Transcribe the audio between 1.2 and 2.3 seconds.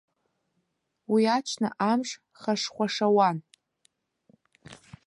аҽны амш